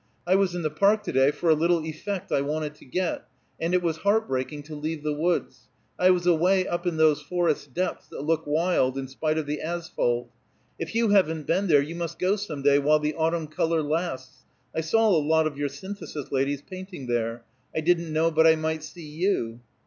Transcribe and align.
"I 0.25 0.33
was 0.33 0.55
in 0.55 0.63
the 0.63 0.71
Park 0.71 1.03
to 1.03 1.11
day 1.11 1.29
for 1.29 1.51
a 1.51 1.53
little 1.53 1.85
effect 1.85 2.31
I 2.31 2.41
wanted 2.41 2.73
to 2.73 2.85
get, 2.85 3.27
and 3.59 3.71
it 3.75 3.83
was 3.83 3.97
heartbreaking 3.97 4.63
to 4.63 4.75
leave 4.75 5.03
the 5.03 5.13
woods. 5.13 5.67
I 5.99 6.09
was 6.09 6.25
away 6.25 6.67
up 6.67 6.87
in 6.87 6.97
those 6.97 7.21
forest 7.21 7.75
depths 7.75 8.07
that 8.07 8.23
look 8.23 8.47
wild 8.47 8.97
in 8.97 9.07
spite 9.07 9.37
of 9.37 9.45
the 9.45 9.61
asphalt. 9.61 10.31
If 10.79 10.95
you 10.95 11.09
haven't 11.09 11.45
been 11.45 11.67
there, 11.67 11.83
you 11.83 11.93
must 11.93 12.17
go 12.17 12.35
some 12.35 12.63
day 12.63 12.79
while 12.79 12.97
the 12.97 13.13
autumn 13.13 13.45
color 13.45 13.83
lasts. 13.83 14.43
I 14.75 14.81
saw 14.81 15.07
a 15.07 15.21
lot 15.21 15.45
of 15.45 15.55
your 15.55 15.69
Synthesis 15.69 16.31
ladies 16.31 16.63
painting 16.63 17.05
there. 17.05 17.43
I 17.75 17.81
didn't 17.81 18.11
know 18.11 18.31
but 18.31 18.47
I 18.47 18.55
might 18.55 18.81
see 18.83 19.07
you." 19.07 19.59